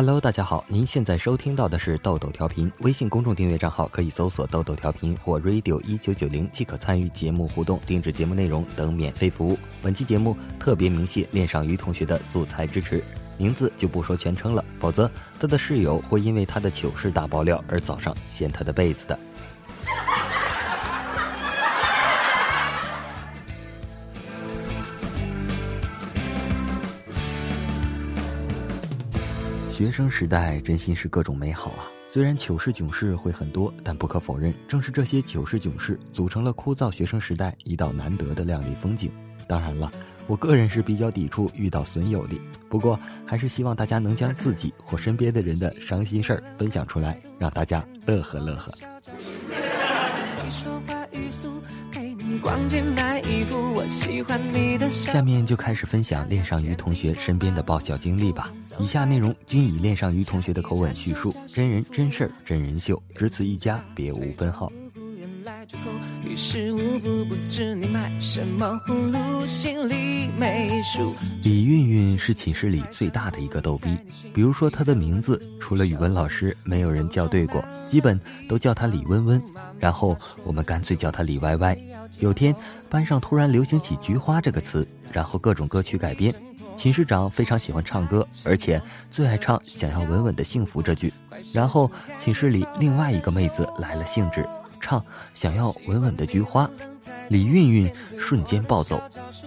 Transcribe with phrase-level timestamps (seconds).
[0.00, 9.58] Hello，大家好，您现在收听到的是豆豆调频，微信公众订阅账号可以搜索“豆豆调频”或 “radio 一九九零”，即可参与节目互动、定制节目内容等免费服务。
[9.82, 13.04] 本期节目特别鸣谢恋上鱼同学的素材支持，
[13.36, 19.18] 名字就不说全称了，否则他的室友会因为他的糗事大爆料而早上掀他的被子的。
[29.80, 31.88] 学生时代真心是各种美好啊！
[32.06, 39.10] 虽然糗事囧事会很多，但不可否认，正是这些糗事囧事组成了枯燥学生时代一道难得的亮丽风景。
[39.48, 39.90] 当然了，
[40.26, 48.70] 我个人是比较抵触遇到损友的，不过还是希望大家能将自己或身边的人的伤心事儿分享出来，让大家乐呵乐呵。
[54.90, 58.52] 下面就开始分享恋上鱼同学身边的爆笑经历吧。
[58.78, 64.72] 以下内容均以恋上鱼同学的口吻叙述，真人真事儿真人秀，只此一家，别无分号。
[66.30, 73.88] 于事无补，不知你买什么葫芦，心里没数李韵韵是寝室里最大的一个逗逼，
[74.32, 79.42] 比如说她的名字，除了语文老师，没有人叫对过，基本都叫她李温温，
[79.80, 81.76] 然后我们干脆叫她李歪歪。
[82.20, 82.54] 有天
[82.88, 86.32] 班上突然流行起“菊花”这个词，然后各种歌曲改编。
[86.76, 91.12] 寝室长非常喜欢唱歌，而且最爱唱“想要稳稳的幸福”这句。
[91.52, 94.48] 然后寝室里另外一个妹子来了兴致。
[94.80, 96.68] 唱想要稳稳的菊花，
[97.28, 99.00] 李韵韵瞬间暴走。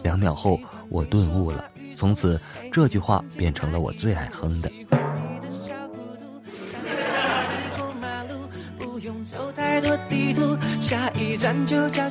[0.04, 2.40] 两秒后，我顿悟了，从此
[2.72, 4.72] 这句话变成了我最爱哼的。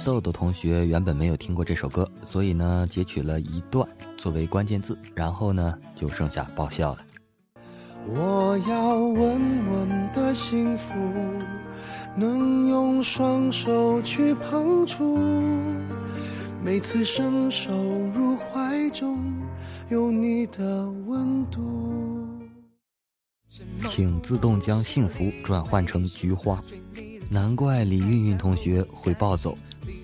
[0.05, 6.99] 豆豆同学原本没有听过这首歌，所以呢截取了一段作为关键字，然后呢就剩下爆笑了。
[8.09, 10.93] 我要稳稳的幸福。
[12.15, 15.19] 能用双手去碰触，
[16.63, 17.73] 每次伸手
[18.15, 19.19] 入怀中，
[19.89, 21.61] 有你的温度。
[23.89, 26.63] 请自动将幸福转换成菊花。
[27.31, 29.55] 难怪李韵韵同学会暴走。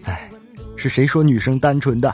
[0.05, 0.31] 哎，
[0.77, 2.11] 是谁说女生单纯的？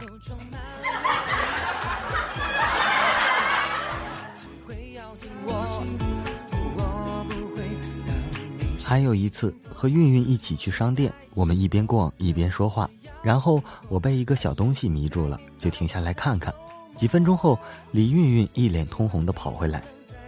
[8.95, 12.89] 还有一次和韵韵一起去商店，我们一边逛一边说话，
[13.21, 16.55] 然后我被一个小东西迷住了，就停下来看看。
[16.95, 17.59] 几分钟后，
[17.91, 19.83] 李韵韵一脸通红的跑回来：“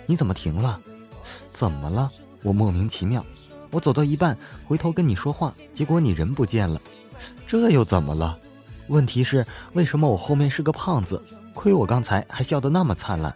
[0.06, 0.82] 你怎么停了？
[1.48, 2.12] 怎么了？”
[2.44, 3.26] 我莫名其妙。
[3.72, 6.78] 我走到一半，回头跟你说话，结果你人不见了，
[7.48, 8.38] 这又怎么了？
[8.90, 11.24] 问题是为什么我后面是个胖子？
[11.54, 13.34] 亏我刚才还笑得那么灿烂。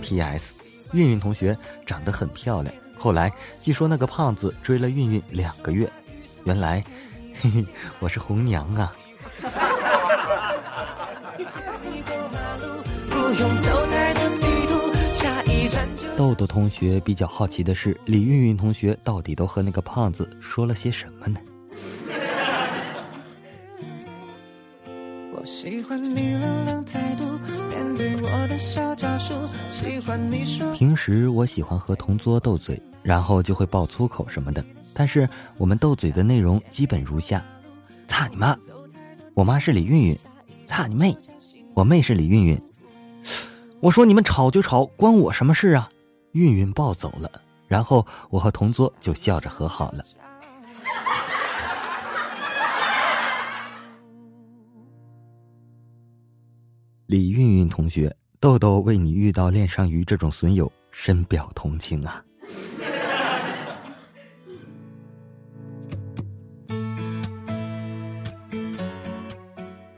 [0.00, 0.54] P.S.
[0.92, 2.72] 韵韵同学长得很漂亮。
[3.06, 5.88] 后来据说那个胖子追了韵韵两个月，
[6.42, 6.82] 原来，
[7.40, 7.64] 嘿嘿，
[8.00, 8.92] 我是红娘啊。
[16.16, 21.38] 豆豆同学比较好奇的是，李韵韵同学到底都和那个胖子说了些什么呢？
[30.74, 34.64] 平时我喜欢和同桌斗嘴，然后就会爆粗口什么的。
[34.92, 37.40] 但是我们斗嘴的内容基本如下：
[38.08, 38.58] 擦你妈！
[39.32, 40.18] 我妈是李韵韵，
[40.66, 41.16] 擦你妹！
[41.72, 42.60] 我妹是李韵韵。
[43.78, 45.88] 我说你们吵就吵，关我什么事啊？
[46.32, 47.30] 韵韵暴走了，
[47.68, 50.02] 然后我和同桌就笑着和好了。
[57.06, 62.20] 李韵韵同学，豆豆为你遇到恋上鱼这种损友深表同情啊！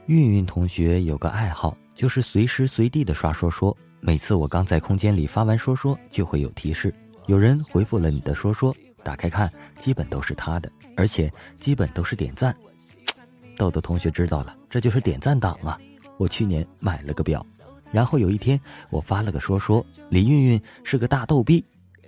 [0.08, 3.76] 韵韵同学有个爱好，就是随时随地的刷说说。
[4.00, 6.90] 每次我刚在空间里发完说说，就会有提示，
[7.26, 12.56] 有人回复了你的说说，打开看，基本都是他的，而且基本都是点赞。
[13.54, 15.78] 豆豆同学知道了，这就是点赞党啊！
[16.16, 17.44] 我去年买了个表，
[17.92, 21.62] 然后有一天我发了个说说，李运运是个大逗逼，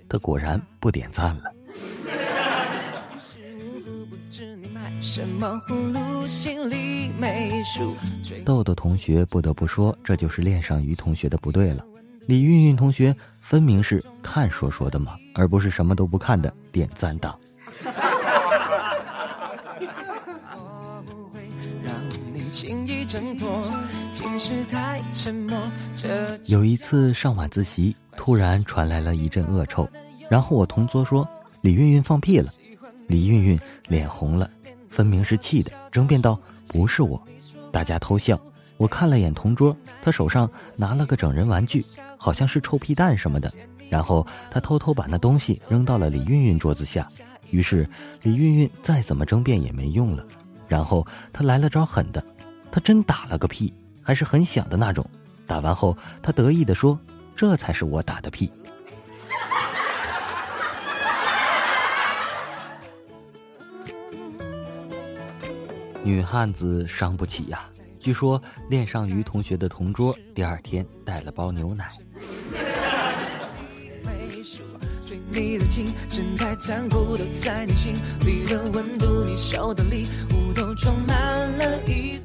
[0.09, 1.53] 他果然不点赞了。
[8.45, 11.85] 豆豆同学不得不说，这就是恋上鱼同学的不对了。
[12.27, 17.37] 李韵韵同学分明是看说说的嘛，而不是什么都不看的点赞党。
[26.45, 29.89] 有一次上晚自习，突然传来了一阵恶臭，
[30.29, 31.27] 然后我同桌说
[31.61, 32.49] 李韵韵放屁了，
[33.07, 33.59] 李韵韵
[33.89, 34.49] 脸红了，
[34.91, 37.19] 分明是气的，争辩道不是我，
[37.71, 38.39] 大家偷笑。
[38.77, 41.83] 我看了眼同桌，他手上拿了个整人玩具，
[42.17, 43.51] 好像是臭屁蛋什么的。
[43.89, 47.07] 然后他偷偷把那东西扔到了李韵韵桌子下，
[47.49, 47.89] 于是
[48.23, 50.25] 李韵韵再怎么争辩也没用了。
[50.67, 52.23] 然后他来了招狠的，
[52.71, 55.05] 他真打了个屁，还是很响的那种。
[55.45, 56.99] 打完后，他得意地说
[57.35, 58.51] ：“这才是我打的屁。”
[66.03, 67.69] 女汉子伤不起呀。
[67.99, 71.91] 据说恋上于同学的同桌第二天带了包牛奶。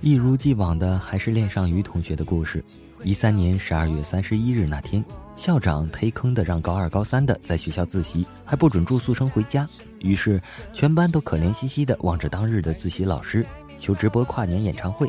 [0.01, 2.65] 一如既往的还是恋上于同学的故事。
[3.03, 5.05] 一三年十二月三十一日那天，
[5.37, 9.69] 校长忒坑的让高二高三的在学校自习，还不准住宿生回家。
[10.01, 10.43] 于是
[10.73, 13.47] 全班都可怜兮兮的望着当日的自习老师
[13.79, 15.07] 求直播跨年演唱会。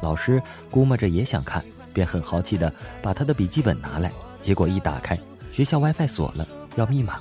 [0.00, 1.62] 老师估摸着也想看，
[1.92, 5.16] 便很豪气的把他的笔记本拿来，结果一打开，
[5.52, 7.16] 学校 WiFi 锁了，要密码，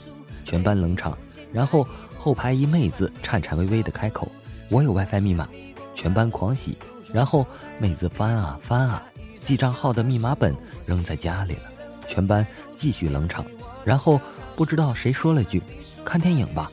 [0.46, 1.16] 全班冷场。
[1.52, 1.86] 然后
[2.18, 4.31] 后排一妹子颤颤巍巍的开口
[4.72, 5.48] ：“我有 WiFi 密码。”
[5.94, 6.78] 全班狂喜。
[7.13, 7.46] 然后
[7.80, 9.04] 妹子翻啊翻啊，
[9.42, 10.56] 记账号的密码本
[10.86, 11.62] 扔在家里了，
[12.07, 13.46] 全班继续冷场。
[13.84, 14.19] 然后
[14.56, 15.62] 不知道谁说了句
[16.04, 16.72] ：“看电影吧。”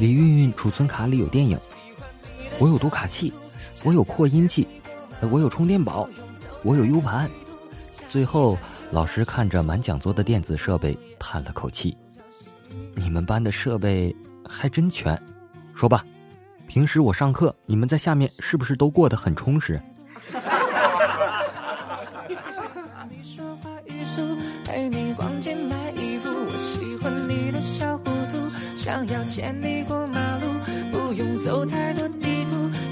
[0.00, 1.58] 李韵韵储存卡里有电影，
[2.58, 3.32] 我有读卡器，
[3.82, 4.66] 我有扩音器。
[5.30, 6.06] 我有充电宝，
[6.62, 7.30] 我有 U 盘。
[8.08, 8.58] 最后，
[8.90, 11.96] 老师看着满讲桌的电子设备，叹了口气
[12.94, 14.14] ：“你们班的设备
[14.46, 15.18] 还真全。”
[15.74, 16.04] 说吧，
[16.66, 19.80] 平时我上课，你们在下面是不是都过得很充实？
[29.06, 30.46] 不要牵你过马路，
[30.90, 32.08] 不用走太多。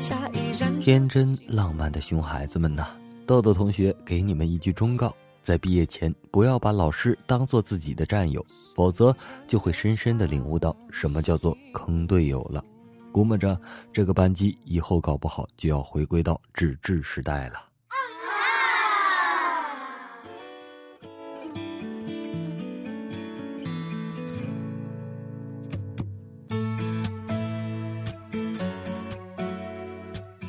[0.02, 2.86] 下一站天真浪漫的熊孩子们呐，
[3.26, 8.44] 豆豆同学给你们一句忠告：在毕业前，不要把老师当做自己的战友，
[8.74, 9.16] 否则
[9.46, 12.62] 就会深深的领悟到什么叫做坑队友了。
[13.10, 13.58] 估摸着
[13.90, 17.71] 这个班级以后搞不好就要回归到纸质时代了。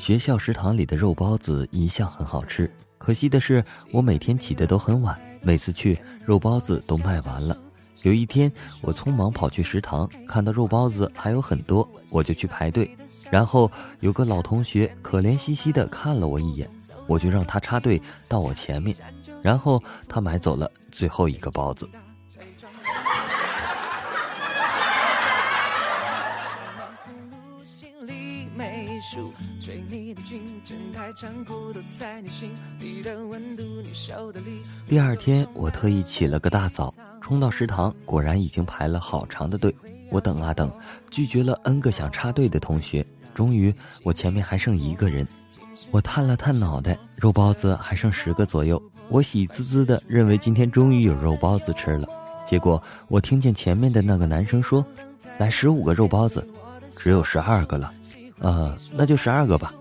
[0.04, 7.58] 学校食堂里的肉包子一向很好吃，可惜的是我每天起的都很晚，每次去肉包子都卖完了。
[8.02, 8.52] 有一天
[8.82, 12.94] 我匆忙跑去食堂，看到肉包子还有很多，我就去排队。
[13.32, 13.72] 然后
[14.02, 16.70] 有个老同学可怜兮兮的看了我一眼，
[17.08, 18.94] 我就让他插队到我前面，
[19.42, 21.88] 然后他买走了最后一个包子。
[34.88, 39.74] 第二天，我特意起了个大早，冲到食堂，果然已经排了好长的队。
[40.12, 40.70] 我等啊等，
[41.10, 43.06] 拒绝了 N 个想插队的同学。
[43.34, 43.74] 终于，
[44.04, 45.26] 我前面还剩一个人。
[45.92, 48.82] 我探了探脑袋，肉包子还剩十个左右。
[49.08, 52.08] 我喜滋滋的认为今天终于有肉包子吃了。
[52.46, 54.86] 结果，我听见前面的那个男生说
[55.40, 56.46] ：“来十五个肉包子，
[56.90, 57.94] 只有十二个了。”
[58.40, 59.74] 呃，那就十二个吧。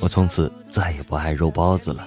[0.00, 2.06] 我从此再也不爱肉包子了。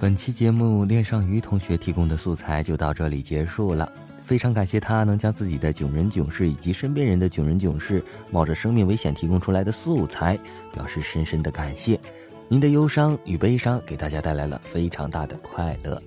[0.00, 3.90] 本期节目，恋上鱼同学提供的素材就到这里结束了。
[4.24, 10.38] 非常感谢他能将自己的囧人囧事以及身边人的囧人囧事，冒着生命危险提供出来的素材，
[10.72, 11.98] 表示深深的感谢。
[12.46, 16.00] 您的忧伤与悲伤给大家带来了非常大的快乐。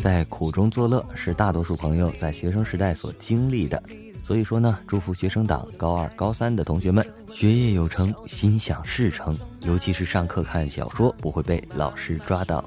[0.00, 3.80] 在苦中作乐是大多数朋友在学生时代所经历的，
[4.22, 12.64] 所以说呢，祝福学生党高二、高三的同学们学业有成，心想事成，尤其是上课看小说不会被老师抓到。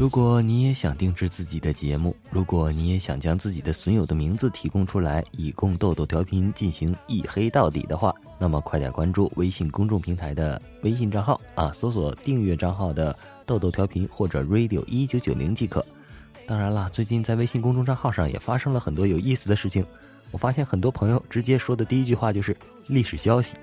[0.00, 13.14] 如果你也想定制自己的节目，如果你也想将自己的损友的名字提供出来，以供豆豆调频进行一黑到底的话，那么快点关注微信公众平台的微信账号啊，搜索订阅账号的
[13.44, 15.84] 豆豆调频或者 radio 一九九零即可。
[16.46, 19.84] 当然了，最近在微信公众账号上也发生了很多有意思的事情，
[20.30, 23.54] 我发现很多朋友直接说的第一句话就是历史消息。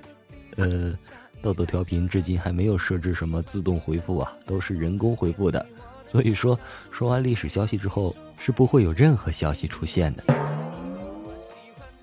[0.54, 0.96] 呃，
[1.42, 5.66] 豆豆调频至今还没有设置什么自动回复啊，都是人工回复的。
[6.08, 6.58] 所以说，
[6.90, 10.24] 说完历史消息之后，是不会有任何消息出现的。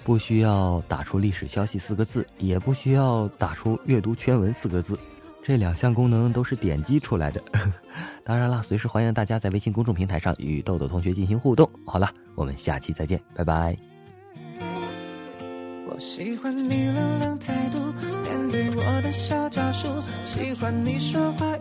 [0.04, 5.00] 不需要打出“历史消息”四个字，也不需要打出“阅读全文”四个字，
[5.44, 7.42] 这两项功能都是点击出来的。
[8.24, 11.68] 当然了，随时欢迎大家在微信公众平台上与豆豆同学进行互动。
[11.88, 13.76] 好了，我们下期再见，拜拜。
[15.88, 17.80] 我喜欢你冷冷态度，
[18.24, 19.88] 面对我的小招数，
[20.28, 21.56] 喜欢你说话，